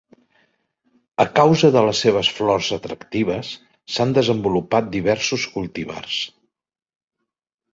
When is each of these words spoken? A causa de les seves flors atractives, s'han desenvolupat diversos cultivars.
A 1.23 1.25
causa 1.39 1.69
de 1.75 1.83
les 1.87 2.01
seves 2.05 2.31
flors 2.39 2.69
atractives, 2.77 3.51
s'han 3.97 4.15
desenvolupat 4.19 4.89
diversos 4.97 5.47
cultivars. 5.59 6.17